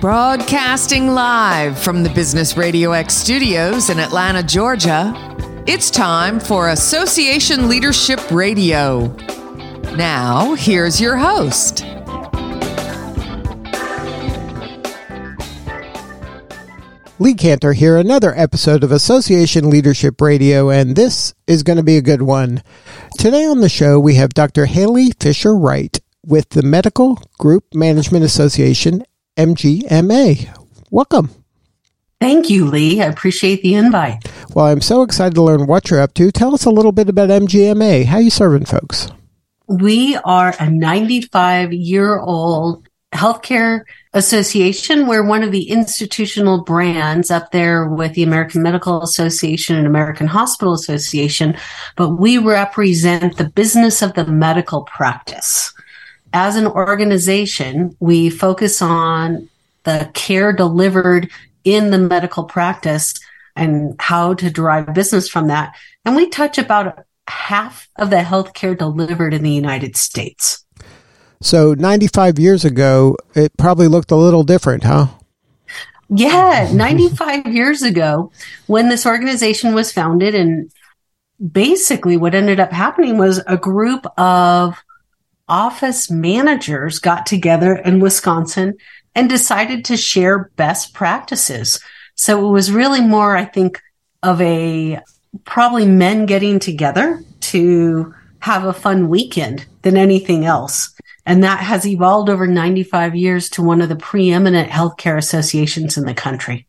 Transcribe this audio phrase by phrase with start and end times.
[0.00, 5.12] Broadcasting live from the Business RadioX studios in Atlanta, Georgia,
[5.66, 9.08] it's time for Association Leadership Radio.
[9.96, 11.84] Now, here's your host.
[17.18, 21.98] Lee Kantor here, another episode of Association Leadership Radio, and this is going to be
[21.98, 22.62] a good one.
[23.18, 24.64] Today on the show, we have Dr.
[24.64, 29.04] Haley Fisher Wright with the Medical Group Management Association
[29.40, 30.54] MGMA.
[30.90, 31.30] Welcome.
[32.20, 33.00] Thank you, Lee.
[33.00, 34.30] I appreciate the invite.
[34.54, 36.30] Well, I'm so excited to learn what you're up to.
[36.30, 38.04] Tell us a little bit about MGMA.
[38.04, 39.08] How you serving folks?
[39.66, 45.06] We are a 95 year old healthcare association.
[45.06, 50.26] We're one of the institutional brands up there with the American Medical Association and American
[50.26, 51.56] Hospital Association,
[51.96, 55.72] but we represent the business of the medical practice
[56.32, 59.48] as an organization, we focus on
[59.84, 61.30] the care delivered
[61.64, 63.14] in the medical practice
[63.56, 65.74] and how to derive business from that.
[66.04, 70.64] And we touch about half of the healthcare delivered in the United States.
[71.40, 75.08] So 95 years ago, it probably looked a little different, huh?
[76.08, 78.30] Yeah, 95 years ago,
[78.66, 80.70] when this organization was founded, and
[81.52, 84.82] basically what ended up happening was a group of
[85.50, 88.78] office managers got together in Wisconsin
[89.14, 91.80] and decided to share best practices.
[92.14, 93.82] So it was really more, I think,
[94.22, 95.00] of a
[95.44, 100.94] probably men getting together to have a fun weekend than anything else.
[101.26, 106.04] And that has evolved over 95 years to one of the preeminent healthcare associations in
[106.04, 106.66] the country.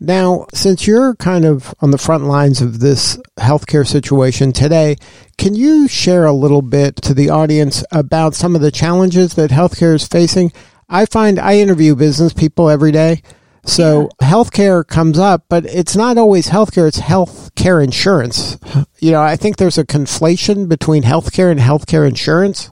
[0.00, 4.96] Now, since you're kind of on the front lines of this healthcare situation today,
[5.38, 9.50] can you share a little bit to the audience about some of the challenges that
[9.50, 10.52] healthcare is facing?
[10.88, 13.22] I find I interview business people every day.
[13.64, 14.28] So yeah.
[14.28, 18.58] healthcare comes up, but it's not always healthcare, it's healthcare insurance.
[18.98, 22.70] You know, I think there's a conflation between healthcare and healthcare insurance.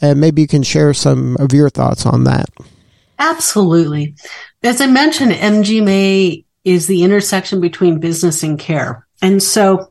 [0.00, 2.48] And maybe you can share some of your thoughts on that.
[3.18, 4.14] Absolutely.
[4.62, 9.06] As I mentioned, MGMA is the intersection between business and care.
[9.22, 9.90] And so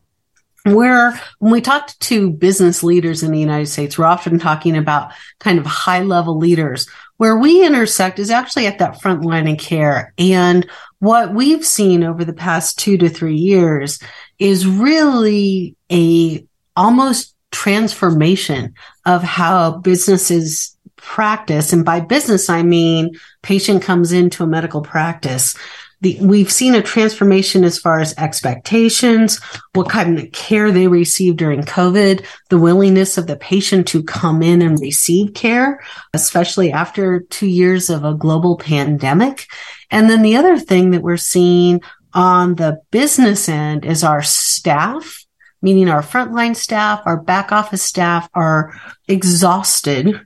[0.63, 5.11] where when we talk to business leaders in the United States, we're often talking about
[5.39, 6.87] kind of high level leaders.
[7.17, 10.13] Where we intersect is actually at that front line of care.
[10.19, 13.99] And what we've seen over the past two to three years
[14.37, 16.45] is really a
[16.75, 21.73] almost transformation of how businesses practice.
[21.73, 25.55] And by business, I mean patient comes into a medical practice
[26.01, 29.39] the, we've seen a transformation as far as expectations,
[29.73, 34.43] what kind of care they receive during COVID, the willingness of the patient to come
[34.43, 35.81] in and receive care,
[36.13, 39.47] especially after two years of a global pandemic.
[39.89, 41.81] And then the other thing that we're seeing
[42.13, 45.25] on the business end is our staff,
[45.61, 48.71] meaning our frontline staff, our back office staff are
[49.07, 50.21] exhausted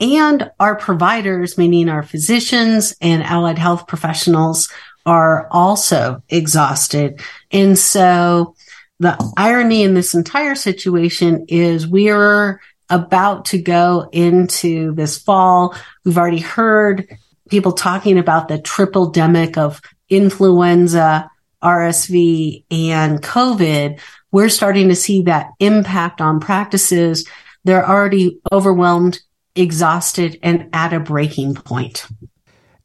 [0.00, 4.68] and our providers, meaning our physicians and allied health professionals
[5.04, 7.20] are also exhausted.
[7.50, 8.54] And so
[9.00, 15.74] the irony in this entire situation is we are about to go into this fall.
[16.04, 17.08] We've already heard
[17.48, 21.30] people talking about the tripledemic of influenza,
[21.62, 24.00] RSV, and COVID.
[24.30, 27.26] We're starting to see that impact on practices.
[27.64, 29.20] They're already overwhelmed,
[29.54, 32.06] exhausted, and at a breaking point.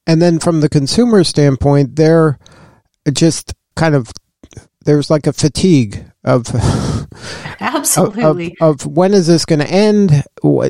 [0.08, 2.40] And then from the consumer standpoint, they're
[3.14, 4.12] just kind of
[4.86, 6.48] there's like a fatigue of
[7.60, 8.56] absolutely.
[8.62, 10.24] of, of, when is this going to end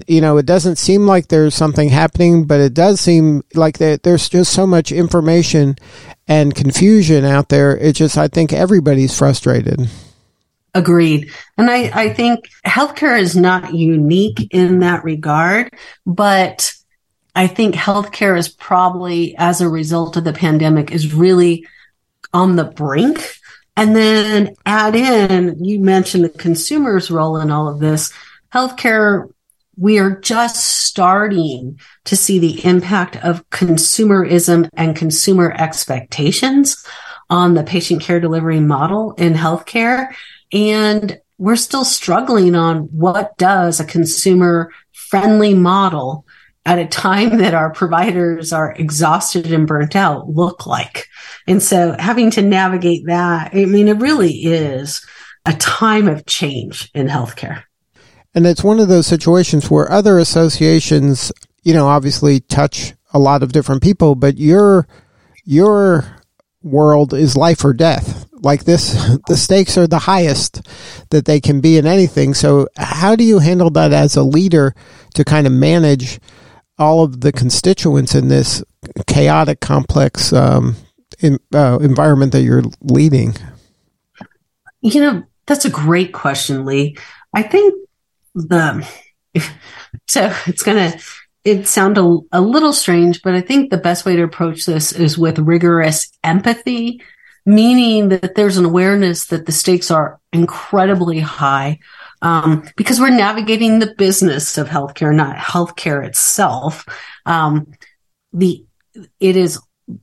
[0.07, 4.03] you know it doesn't seem like there's something happening but it does seem like that
[4.03, 5.75] there's just so much information
[6.27, 7.77] and confusion out there.
[7.77, 9.87] It just i think everybody's frustrated.
[10.73, 11.31] Agreed.
[11.57, 15.71] And i i think healthcare is not unique in that regard
[16.05, 16.73] but
[17.37, 21.67] I think healthcare is probably as a result of the pandemic is really
[22.33, 23.37] on the brink.
[23.75, 28.11] And then add in, you mentioned the consumer's role in all of this.
[28.51, 29.31] Healthcare,
[29.77, 36.83] we are just starting to see the impact of consumerism and consumer expectations
[37.29, 40.11] on the patient care delivery model in healthcare.
[40.51, 46.25] And we're still struggling on what does a consumer friendly model
[46.67, 51.07] at a time that our providers are exhausted and burnt out look like.
[51.47, 55.03] And so having to navigate that, I mean, it really is
[55.45, 57.63] a time of change in healthcare.
[58.35, 61.31] And it's one of those situations where other associations,
[61.63, 64.89] you know, obviously touch a lot of different people, but your
[65.45, 66.17] your
[66.61, 68.27] world is life or death.
[68.33, 70.67] Like this, the stakes are the highest
[71.11, 72.33] that they can be in anything.
[72.33, 74.75] So, how do you handle that as a leader
[75.13, 76.19] to kind of manage
[76.79, 78.63] all of the constituents in this
[79.07, 80.75] chaotic, complex um,
[81.19, 83.35] in, uh, environment that you're leading?
[84.81, 86.97] You know, that's a great question, Lee.
[87.33, 87.73] I think
[88.35, 88.87] the
[90.07, 90.99] so it's to
[91.43, 94.91] it sound a, a little strange, but I think the best way to approach this
[94.91, 97.01] is with rigorous empathy,
[97.45, 101.79] meaning that there's an awareness that the stakes are incredibly high
[102.21, 106.85] um, because we're navigating the business of healthcare, not healthcare itself.
[107.25, 107.73] Um,
[108.33, 108.65] the
[109.19, 109.59] it is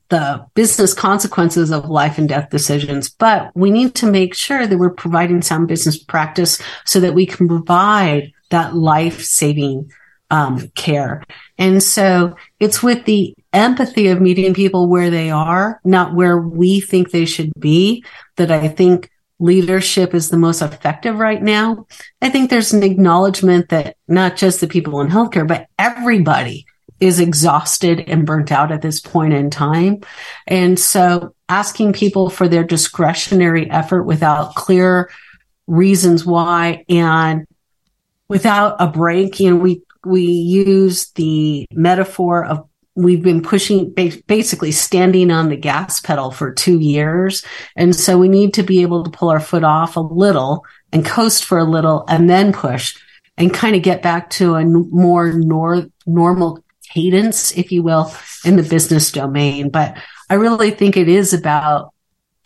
[0.09, 4.79] the business consequences of life and death decisions, but we need to make sure that
[4.79, 9.91] we're providing sound business practice so that we can provide that life saving
[10.31, 11.23] um, care.
[11.59, 16.81] And so it's with the empathy of meeting people where they are, not where we
[16.81, 18.05] think they should be,
[18.37, 21.87] that I think leadership is the most effective right now.
[22.23, 26.67] I think there's an acknowledgement that not just the people in healthcare, but everybody
[27.01, 30.01] is exhausted and burnt out at this point in time.
[30.47, 35.11] And so asking people for their discretionary effort without clear
[35.67, 37.47] reasons why and
[38.29, 44.71] without a break, you know, we we use the metaphor of we've been pushing basically
[44.71, 47.45] standing on the gas pedal for two years.
[47.77, 51.05] And so we need to be able to pull our foot off a little and
[51.05, 52.97] coast for a little and then push
[53.37, 58.13] and kind of get back to a more nor- normal cadence, if you will,
[58.45, 59.71] in the business domain.
[59.71, 59.97] But
[60.31, 61.93] I really think it is about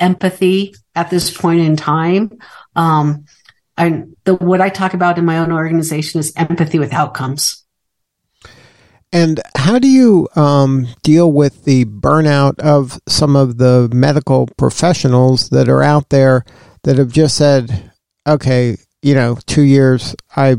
[0.01, 2.39] empathy at this point in time.
[2.75, 3.27] Um,
[3.77, 7.65] and the what I talk about in my own organization is empathy with outcomes.
[9.13, 15.49] And how do you um, deal with the burnout of some of the medical professionals
[15.51, 16.45] that are out there
[16.83, 17.91] that have just said,
[18.27, 20.57] "Okay, you know, two years, I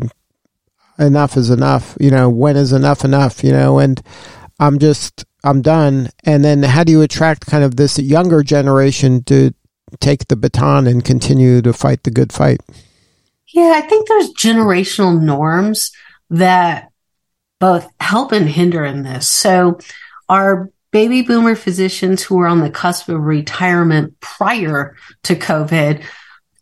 [0.98, 1.96] enough is enough.
[2.00, 3.44] You know, when is enough enough?
[3.44, 4.01] You know, and
[4.60, 9.24] I'm just I'm done." And then how do you attract kind of this younger generation
[9.25, 9.54] to
[10.00, 12.62] take the baton and continue to fight the good fight?
[13.54, 15.92] Yeah, I think there's generational norms
[16.30, 16.88] that
[17.59, 19.29] both help and hinder in this.
[19.29, 19.79] So
[20.27, 26.03] our baby boomer physicians who were on the cusp of retirement prior to COVID,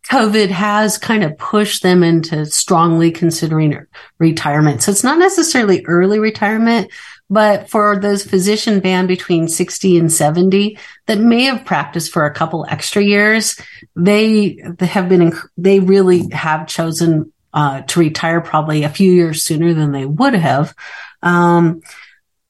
[0.10, 3.86] COVID has kind of pushed them into strongly considering
[4.20, 4.82] retirement.
[4.82, 6.92] So it's not necessarily early retirement,
[7.30, 10.78] but for those physician band between 60 and 70
[11.08, 13.60] that may have practiced for a couple extra years,
[13.98, 19.44] they, they have been, they really have chosen uh, to retire probably a few years
[19.44, 20.76] sooner than they would have.
[21.22, 21.82] Um,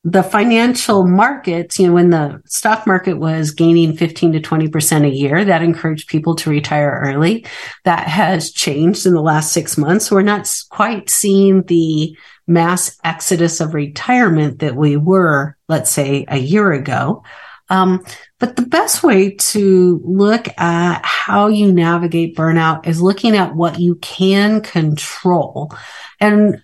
[0.04, 5.10] the financial markets, you know, when the stock market was gaining 15 to 20% a
[5.10, 7.46] year, that encouraged people to retire early.
[7.84, 10.10] That has changed in the last six months.
[10.10, 12.18] We're not quite seeing the
[12.48, 17.24] mass exodus of retirement that we were, let's say, a year ago.
[17.70, 18.04] Um,
[18.40, 23.80] but the best way to look at how you navigate burnout is looking at what
[23.80, 25.74] you can control.
[26.20, 26.62] And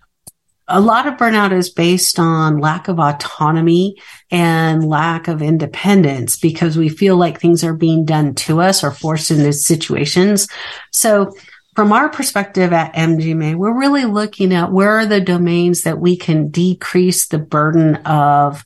[0.68, 3.98] a lot of burnout is based on lack of autonomy
[4.32, 8.92] and lack of independence because we feel like things are being done to us or
[8.92, 10.48] forced into situations.
[10.92, 11.34] So
[11.76, 16.16] from our perspective at MGMA, we're really looking at where are the domains that we
[16.16, 18.64] can decrease the burden of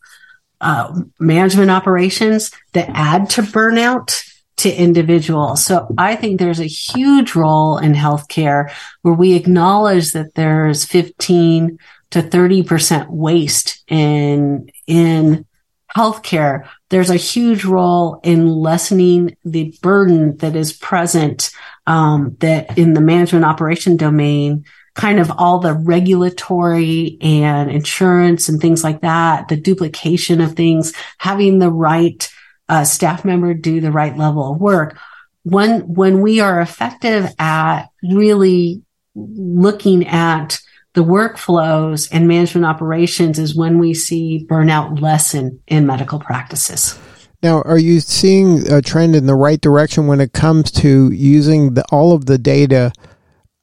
[0.62, 4.24] uh, management operations that add to burnout
[4.58, 5.64] to individuals.
[5.64, 8.72] So I think there's a huge role in healthcare
[9.04, 11.78] where we acknowledge that there's 15
[12.10, 15.46] to 30% waste in, in
[15.96, 16.68] healthcare.
[16.90, 21.52] There's a huge role in lessening the burden that is present,
[21.86, 24.66] um, that in the management operation domain
[24.98, 30.92] kind of all the regulatory and insurance and things like that, the duplication of things,
[31.20, 32.30] having the right
[32.68, 34.98] uh, staff member do the right level of work.
[35.44, 38.82] When, when we are effective at really
[39.16, 40.60] looking at
[40.94, 46.98] the workflows and management operations is when we see burnout lessen in medical practices.
[47.44, 51.76] Now, are you seeing a trend in the right direction when it comes to using
[51.76, 52.92] the, all of the data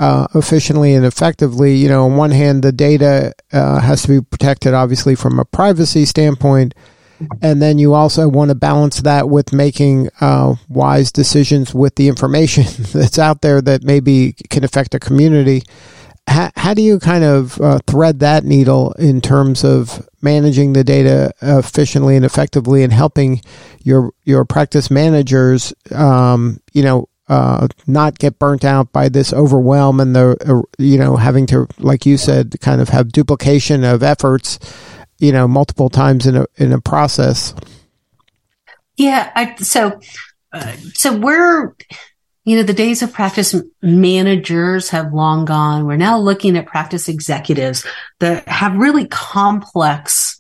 [0.05, 1.75] uh, efficiently and effectively.
[1.75, 5.45] You know, on one hand, the data uh, has to be protected, obviously, from a
[5.45, 6.75] privacy standpoint.
[7.41, 12.09] And then you also want to balance that with making uh, wise decisions with the
[12.09, 15.63] information that's out there that maybe can affect a community.
[16.27, 20.85] how, how do you kind of uh, thread that needle in terms of managing the
[20.85, 23.41] data efficiently and effectively and helping
[23.83, 30.01] your your practice managers, um, you know, uh, not get burnt out by this overwhelm
[30.01, 34.03] and the uh, you know having to, like you said, kind of have duplication of
[34.03, 34.59] efforts,
[35.19, 37.55] you know, multiple times in a in a process.
[38.97, 40.01] Yeah, I, so
[40.53, 41.75] uh, so we're
[42.45, 45.87] you know, the days of practice managers have long gone.
[45.87, 47.87] We're now looking at practice executives
[48.21, 50.39] that have really complex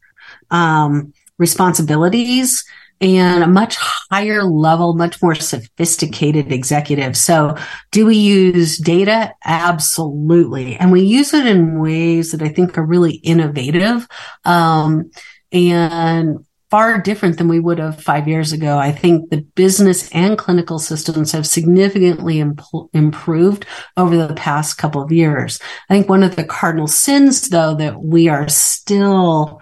[0.51, 2.65] um, responsibilities
[3.05, 7.17] and a much higher level, much more sophisticated executive.
[7.17, 7.57] So
[7.93, 9.35] do we use data?
[9.45, 10.77] Absolutely.
[10.77, 14.09] And we use it in ways that I think are really innovative.
[14.45, 15.11] Um,
[15.53, 18.79] and far different than we would have five years ago.
[18.79, 23.65] I think the business and clinical systems have significantly imp- improved
[23.97, 25.61] over the past couple of years.
[25.89, 29.61] I think one of the cardinal sins, though, that we are still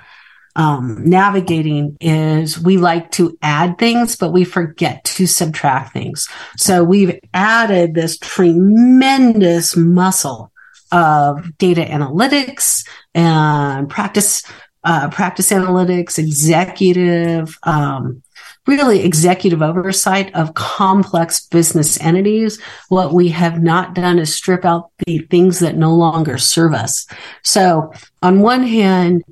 [0.57, 6.29] um, navigating is we like to add things, but we forget to subtract things.
[6.57, 10.53] So we've added this tremendous muscle
[10.91, 14.43] of data analytics and practice
[14.85, 18.21] uh, practice analytics, executive, um,
[18.67, 22.61] really executive oversight of complex business entities.
[22.89, 27.07] What we have not done is strip out the things that no longer serve us.
[27.43, 27.93] So
[28.23, 29.23] on one hand,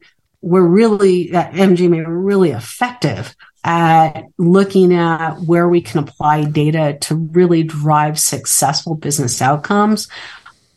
[0.42, 6.96] we're really at MGMA, we're really effective at looking at where we can apply data
[7.02, 10.08] to really drive successful business outcomes.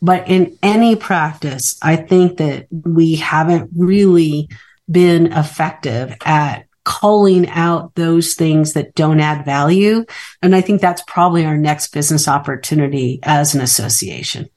[0.02, 4.48] But in any practice, I think that we haven't really
[4.90, 10.04] been effective at calling out those things that don't add value.
[10.42, 14.50] And I think that's probably our next business opportunity as an association.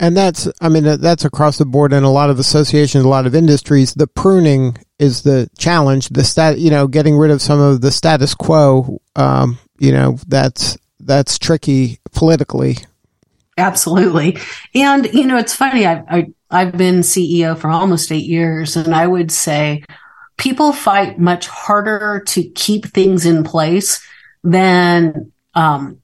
[0.00, 3.26] And that's, I mean, that's across the board in a lot of associations, a lot
[3.26, 3.94] of industries.
[3.94, 6.08] The pruning is the challenge.
[6.08, 9.00] The stat, you know, getting rid of some of the status quo.
[9.14, 12.76] Um, you know, that's that's tricky politically
[13.58, 14.38] Absolutely.
[14.74, 15.86] And, you know, it's funny.
[15.86, 19.84] I, I, I've been CEO for almost eight years, and I would say
[20.38, 24.04] people fight much harder to keep things in place
[24.42, 26.01] than um,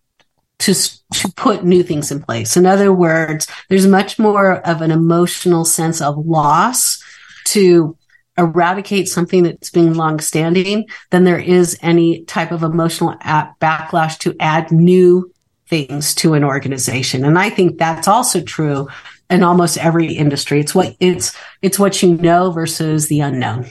[0.61, 2.57] to, to put new things in place.
[2.57, 7.03] In other words, there's much more of an emotional sense of loss
[7.47, 7.97] to
[8.37, 13.15] eradicate something that's been longstanding than there is any type of emotional
[13.61, 15.33] backlash to add new
[15.67, 17.25] things to an organization.
[17.25, 18.89] And I think that's also true
[19.29, 20.61] in almost every industry.
[20.61, 23.71] It's what it's it's what you know versus the unknown.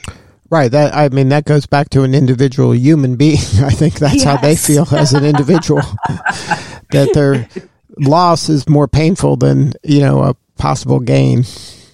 [0.50, 0.70] Right.
[0.70, 3.38] That I mean that goes back to an individual human being.
[3.62, 4.24] I think that's yes.
[4.24, 5.82] how they feel as an individual.
[6.90, 7.48] that their
[7.98, 11.44] loss is more painful than, you know, a possible gain.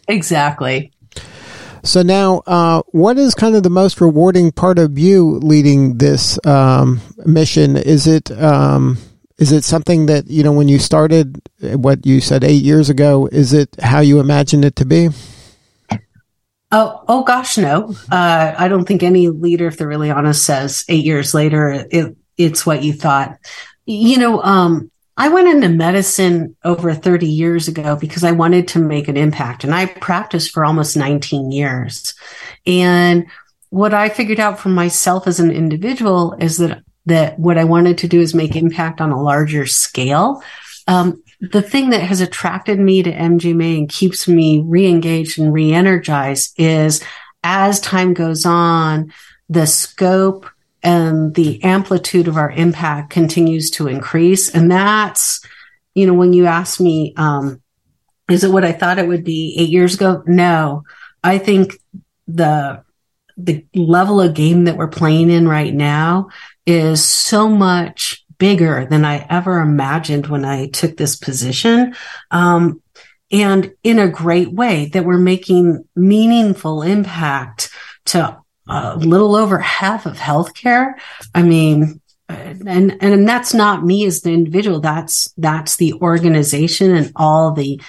[0.08, 0.92] Exactly.
[1.82, 6.38] So now, uh, what is kind of the most rewarding part of you leading this
[6.46, 7.76] um, mission?
[7.76, 8.96] Is it um,
[9.38, 13.26] is it something that, you know, when you started, what you said eight years ago,
[13.32, 15.08] is it how you imagined it to be?
[16.70, 17.94] Oh, oh gosh, no.
[18.10, 22.16] Uh, I don't think any leader, if they're really honest, says eight years later, it,
[22.36, 23.38] it's what you thought.
[23.86, 28.78] You know, um, I went into medicine over 30 years ago because I wanted to
[28.78, 32.14] make an impact and I practiced for almost 19 years.
[32.66, 33.26] And
[33.70, 37.98] what I figured out for myself as an individual is that that what I wanted
[37.98, 40.42] to do is make impact on a larger scale.
[40.86, 46.54] Um, the thing that has attracted me to MGMA and keeps me re-engaged and re-energized
[46.58, 47.02] is
[47.42, 49.12] as time goes on,
[49.48, 50.48] the scope
[50.84, 54.50] and the amplitude of our impact continues to increase.
[54.50, 55.40] And that's,
[55.94, 57.62] you know, when you ask me, um,
[58.30, 60.22] is it what I thought it would be eight years ago?
[60.26, 60.84] No,
[61.22, 61.78] I think
[62.28, 62.84] the
[63.36, 66.28] the level of game that we're playing in right now
[66.66, 71.96] is so much bigger than I ever imagined when I took this position.
[72.30, 72.80] Um,
[73.32, 77.70] and in a great way that we're making meaningful impact
[78.06, 80.94] to a little over half of healthcare.
[81.34, 84.80] I mean, and and that's not me as the individual.
[84.80, 87.80] That's that's the organization and all the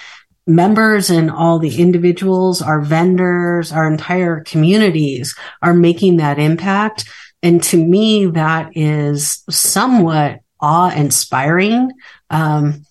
[0.46, 7.04] members and all the individuals, our vendors, our entire communities are making that impact.
[7.42, 11.90] And to me, that is somewhat awe inspiring.
[12.30, 12.84] Um,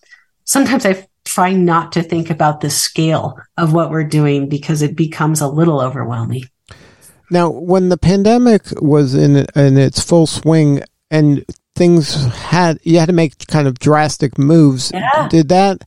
[0.44, 4.96] sometimes I try not to think about the scale of what we're doing because it
[4.96, 6.44] becomes a little overwhelming.
[7.30, 13.08] Now, when the pandemic was in in its full swing and things had you had
[13.08, 15.28] to make kind of drastic moves, yeah.
[15.30, 15.84] did that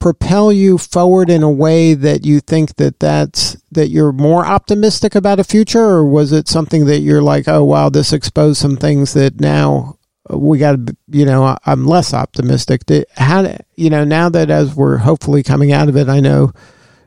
[0.00, 5.14] propel you forward in a way that you think that that's that you're more optimistic
[5.14, 8.76] about a future or was it something that you're like oh wow this exposed some
[8.76, 9.98] things that now
[10.30, 12.82] we got to you know I'm less optimistic
[13.16, 16.52] how you know now that as we're hopefully coming out of it I know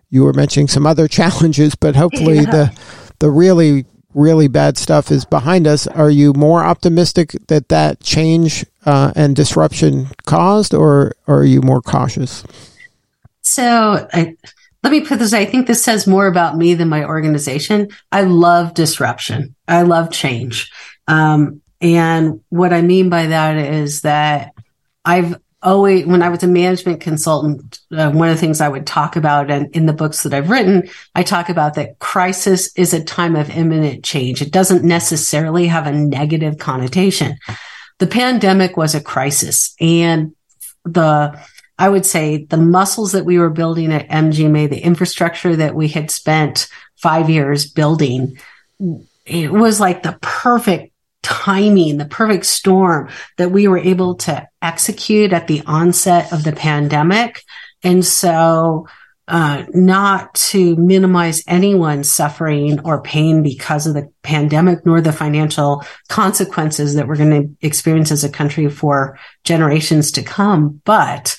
[0.09, 2.51] you were mentioning some other challenges but hopefully yeah.
[2.51, 2.79] the
[3.21, 8.65] the really really bad stuff is behind us are you more optimistic that that change
[8.85, 12.43] uh, and disruption caused or, or are you more cautious
[13.41, 14.35] so I,
[14.83, 15.33] let me put this.
[15.33, 17.89] I think this says more about me than my organization.
[18.11, 19.55] I love disruption.
[19.67, 20.71] I love change.
[21.07, 24.53] Um, and what I mean by that is that
[25.03, 28.87] I've always, when I was a management consultant, uh, one of the things I would
[28.87, 32.93] talk about and in the books that I've written, I talk about that crisis is
[32.93, 34.41] a time of imminent change.
[34.41, 37.37] It doesn't necessarily have a negative connotation.
[37.99, 40.35] The pandemic was a crisis and
[40.83, 41.39] the
[41.77, 45.87] I would say the muscles that we were building at MGMA, the infrastructure that we
[45.87, 48.37] had spent five years building,
[49.25, 50.90] it was like the perfect
[51.23, 56.53] timing, the perfect storm that we were able to execute at the onset of the
[56.53, 57.43] pandemic.
[57.83, 58.87] And so,
[59.27, 65.85] uh, not to minimize anyone's suffering or pain because of the pandemic, nor the financial
[66.09, 70.81] consequences that we're going to experience as a country for generations to come.
[70.83, 71.37] But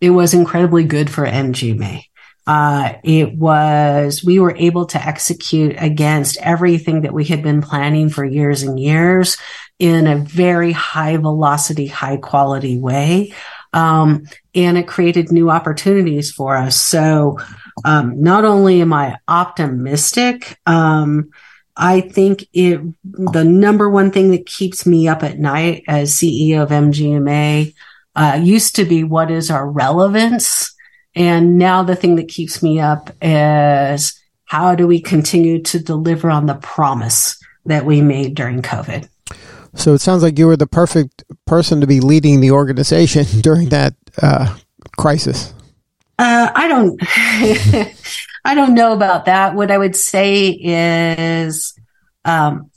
[0.00, 2.02] it was incredibly good for MGMA.
[2.46, 8.08] Uh, it was, we were able to execute against everything that we had been planning
[8.08, 9.36] for years and years
[9.78, 13.32] in a very high velocity, high quality way.
[13.72, 16.80] Um, and it created new opportunities for us.
[16.80, 17.38] So,
[17.84, 21.30] um, not only am I optimistic, um,
[21.76, 26.62] I think it, the number one thing that keeps me up at night as CEO
[26.62, 27.74] of MGMA
[28.16, 30.74] uh, used to be what is our relevance.
[31.14, 36.30] And now the thing that keeps me up is how do we continue to deliver
[36.30, 39.08] on the promise that we made during COVID?
[39.74, 43.68] So it sounds like you were the perfect person to be leading the organization during
[43.68, 44.56] that uh,
[44.96, 45.54] crisis.
[46.18, 47.00] Uh, I don't,
[48.44, 49.54] I don't know about that.
[49.54, 51.74] What I would say is,
[52.24, 52.70] um,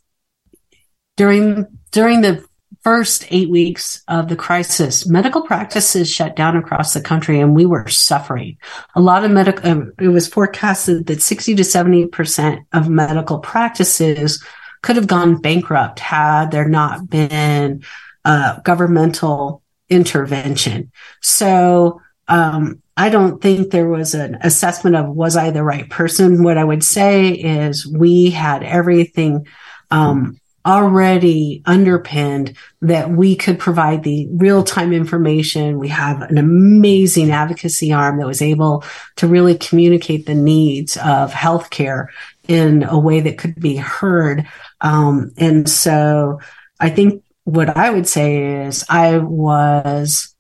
[1.17, 2.43] during during the
[2.84, 7.65] first eight weeks of the crisis, medical practices shut down across the country and we
[7.65, 8.58] were suffering.
[8.96, 14.43] A lot of medical, uh, it was forecasted that 60 to 70% of medical practices
[14.82, 17.84] could have gone bankrupt had there not been
[18.26, 20.91] uh, governmental intervention.
[21.22, 26.43] So, um, I don't think there was an assessment of was I the right person.
[26.43, 29.48] What I would say is we had everything
[29.89, 35.80] um, already underpinned that we could provide the real time information.
[35.80, 38.84] We have an amazing advocacy arm that was able
[39.17, 42.08] to really communicate the needs of healthcare
[42.47, 44.47] in a way that could be heard.
[44.82, 46.39] Um, and so
[46.80, 50.34] I think what I would say is I was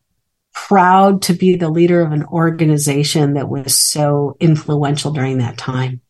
[0.53, 6.01] proud to be the leader of an organization that was so influential during that time.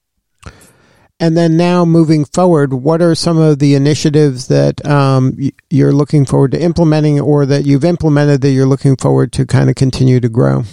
[1.19, 5.37] And then now moving forward, what are some of the initiatives that um,
[5.69, 9.69] you're looking forward to implementing or that you've implemented that you're looking forward to kind
[9.69, 10.63] of continue to grow?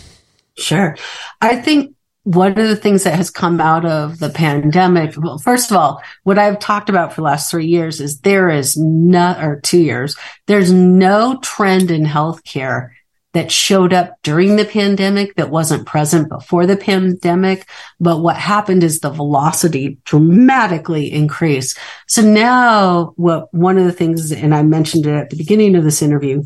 [0.56, 0.96] Sure.
[1.40, 5.70] I think one of the things that has come out of the pandemic, well, first
[5.70, 9.36] of all, what I've talked about for the last three years is there is no,
[9.40, 12.90] or two years, there's no trend in healthcare
[13.32, 17.68] that showed up during the pandemic that wasn't present before the pandemic.
[18.00, 21.78] But what happened is the velocity dramatically increased.
[22.08, 25.84] So now what one of the things, and I mentioned it at the beginning of
[25.84, 26.42] this interview,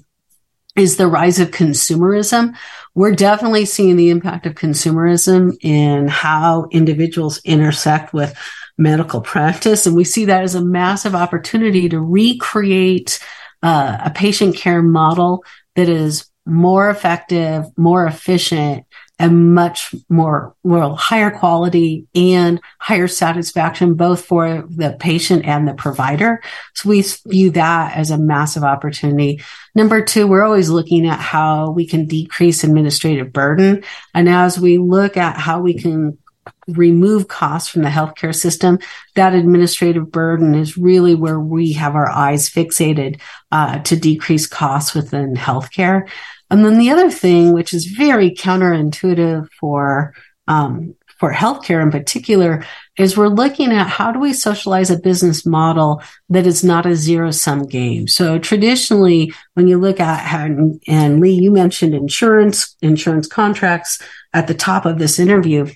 [0.77, 2.55] is the rise of consumerism.
[2.95, 8.37] We're definitely seeing the impact of consumerism in how individuals intersect with
[8.77, 9.87] medical practice.
[9.87, 13.21] And we see that as a massive opportunity to recreate
[13.63, 15.45] uh, a patient care model
[15.77, 18.85] that is more effective, more efficient,
[19.19, 25.75] and much more, well, higher quality and higher satisfaction, both for the patient and the
[25.75, 26.43] provider.
[26.75, 29.41] So we view that as a massive opportunity.
[29.75, 33.85] Number two, we're always looking at how we can decrease administrative burden.
[34.15, 36.19] And as we look at how we can
[36.67, 38.79] remove costs from the healthcare system,
[39.15, 43.21] that administrative burden is really where we have our eyes fixated
[43.53, 46.09] uh, to decrease costs within healthcare.
[46.51, 50.15] And then the other thing, which is very counterintuitive for
[50.47, 52.65] um, for healthcare in particular
[52.99, 56.97] is we're looking at how do we socialize a business model that is not a
[56.97, 58.07] zero sum game.
[58.09, 60.45] So traditionally, when you look at how,
[60.87, 64.03] and Lee, you mentioned insurance, insurance contracts
[64.33, 65.67] at the top of this interview.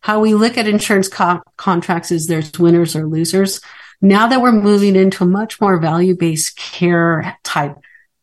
[0.00, 3.60] How we look at insurance co- contracts is there's winners or losers.
[4.00, 7.76] Now that we're moving into a much more value based care type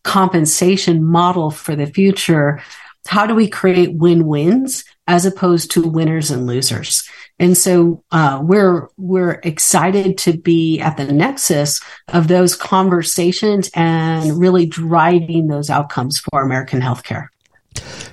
[0.03, 2.61] compensation model for the future,
[3.07, 7.07] how do we create win wins as opposed to winners and losers?
[7.39, 14.39] And so uh, we're we're excited to be at the nexus of those conversations and
[14.39, 17.29] really driving those outcomes for American healthcare.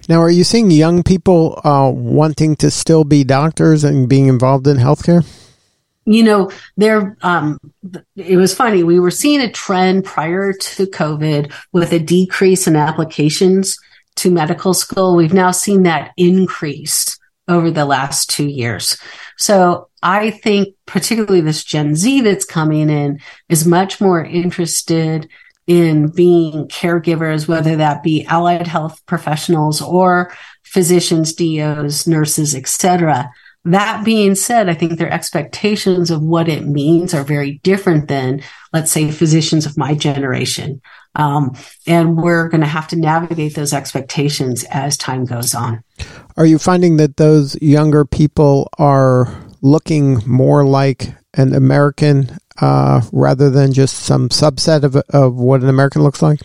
[0.08, 4.66] Now, are you seeing young people uh, wanting to still be doctors and being involved
[4.66, 5.26] in healthcare?
[6.08, 7.58] You know, there, um,
[8.16, 8.82] it was funny.
[8.82, 13.78] We were seeing a trend prior to COVID with a decrease in applications
[14.16, 15.16] to medical school.
[15.16, 18.96] We've now seen that increase over the last two years.
[19.36, 25.28] So I think particularly this Gen Z that's coming in is much more interested
[25.66, 33.30] in being caregivers, whether that be allied health professionals or physicians, DOs, nurses, etc.
[33.64, 38.42] That being said, I think their expectations of what it means are very different than,
[38.72, 40.80] let's say, physicians of my generation.
[41.14, 45.82] Um, and we're going to have to navigate those expectations as time goes on.
[46.36, 49.26] Are you finding that those younger people are
[49.60, 55.68] looking more like an American uh, rather than just some subset of, of what an
[55.68, 56.40] American looks like?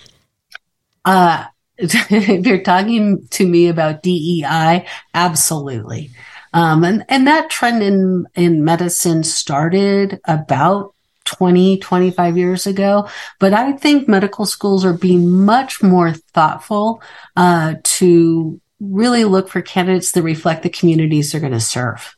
[1.05, 1.45] Uh,
[1.77, 6.11] if you're talking to me about DEI, absolutely.
[6.53, 10.93] Um, and, and that trend in, in medicine started about
[11.25, 13.07] 20, 25 years ago.
[13.39, 17.01] But I think medical schools are being much more thoughtful,
[17.35, 22.15] uh, to really look for candidates that reflect the communities they're going to serve.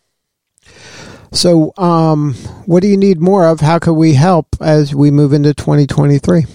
[1.32, 2.34] So, um,
[2.66, 3.60] what do you need more of?
[3.60, 6.46] How can we help as we move into 2023?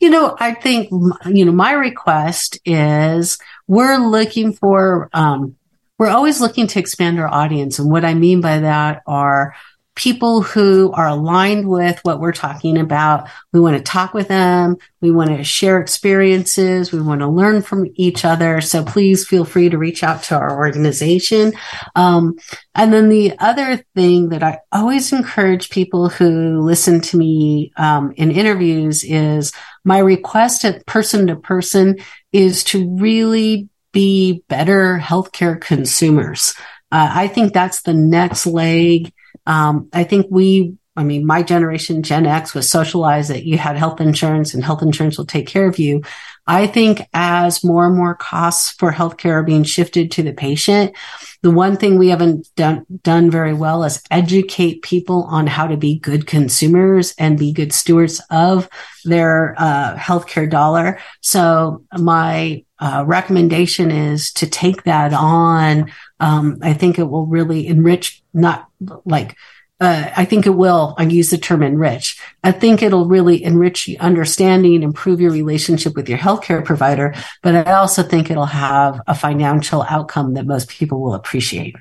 [0.00, 5.56] You know, I think, you know, my request is we're looking for, um,
[5.98, 7.78] we're always looking to expand our audience.
[7.78, 9.54] And what I mean by that are
[9.96, 13.28] people who are aligned with what we're talking about.
[13.52, 14.76] We want to talk with them.
[15.00, 16.90] We want to share experiences.
[16.90, 18.60] We want to learn from each other.
[18.60, 21.52] So please feel free to reach out to our organization.
[21.94, 22.36] Um,
[22.74, 28.12] and then the other thing that I always encourage people who listen to me um,
[28.16, 29.52] in interviews is
[29.84, 31.98] my request at person to person
[32.32, 36.54] is to really be better healthcare consumers.
[36.92, 39.12] Uh, I think that's the next leg.
[39.46, 43.76] Um, I think we, I mean, my generation, Gen X, was socialized that you had
[43.76, 46.02] health insurance and health insurance will take care of you.
[46.46, 50.94] I think as more and more costs for healthcare are being shifted to the patient,
[51.42, 55.76] the one thing we haven't done, done very well is educate people on how to
[55.76, 58.68] be good consumers and be good stewards of
[59.04, 60.98] their uh, healthcare dollar.
[61.22, 65.92] So my uh, recommendation is to take that on.
[66.20, 68.68] Um, I think it will really enrich, not
[69.04, 69.36] like
[69.80, 72.20] uh, I think it will, I use the term enrich.
[72.44, 77.54] I think it'll really enrich your understanding, improve your relationship with your healthcare provider, but
[77.66, 81.74] I also think it'll have a financial outcome that most people will appreciate.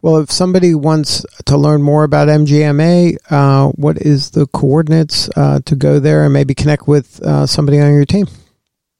[0.00, 5.60] Well, if somebody wants to learn more about MGMA, uh, what is the coordinates uh,
[5.64, 8.26] to go there and maybe connect with uh, somebody on your team?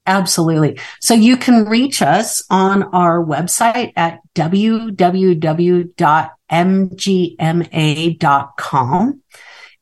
[0.07, 0.81] Absolutely.
[1.01, 4.73] So you can reach us on our website at www.mgma.com.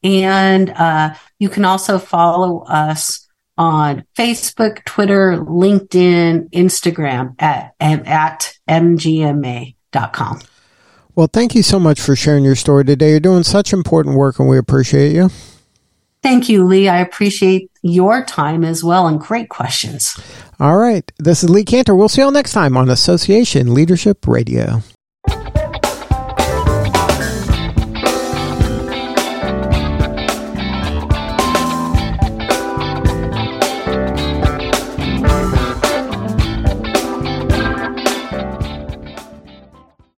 [0.02, 10.40] And uh, you can also follow us on Facebook, Twitter, LinkedIn, Instagram at, at mgma.com.
[11.14, 13.10] Well, thank you so much for sharing your story today.
[13.10, 15.30] You're doing such important work and we appreciate you.
[16.22, 16.88] Thank you, Lee.
[16.88, 20.18] I appreciate your time as well and great questions.
[20.58, 21.10] All right.
[21.18, 21.96] This is Lee Kantor.
[21.96, 24.82] We'll see you all next time on Association Leadership Radio.